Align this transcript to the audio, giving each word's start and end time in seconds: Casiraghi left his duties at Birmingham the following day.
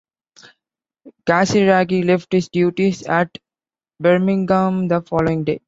Casiraghi 1.27 2.03
left 2.03 2.33
his 2.33 2.49
duties 2.49 3.03
at 3.05 3.37
Birmingham 3.99 4.87
the 4.87 5.03
following 5.03 5.43
day. 5.43 5.59